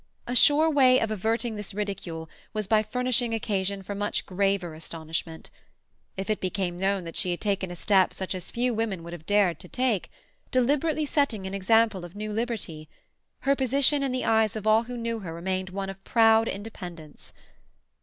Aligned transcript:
A 0.25 0.35
sure 0.35 0.67
way 0.67 0.99
of 0.99 1.11
averting 1.11 1.57
this 1.57 1.75
ridicule 1.75 2.27
was 2.53 2.65
by 2.65 2.81
furnishing 2.81 3.35
occasion 3.35 3.83
for 3.83 3.93
much 3.93 4.25
graver 4.25 4.73
astonishment. 4.73 5.51
If 6.17 6.27
it 6.27 6.41
became 6.41 6.75
known 6.75 7.03
that 7.03 7.15
she 7.15 7.29
had 7.29 7.39
taken 7.39 7.69
a 7.69 7.75
step 7.75 8.11
such 8.11 8.33
as 8.33 8.49
few 8.49 8.73
women 8.73 9.03
would 9.03 9.13
have 9.13 9.27
dared 9.27 9.59
to 9.59 9.67
take—deliberately 9.67 11.05
setting 11.05 11.45
an 11.45 11.53
example 11.53 12.03
of 12.03 12.15
new 12.15 12.33
liberty—her 12.33 13.55
position 13.55 14.01
in 14.01 14.11
the 14.11 14.25
eyes 14.25 14.55
of 14.55 14.65
all 14.65 14.85
who 14.85 14.97
knew 14.97 15.19
her 15.19 15.35
remained 15.35 15.69
one 15.69 15.91
of 15.91 16.03
proud 16.03 16.47
independence. 16.47 17.31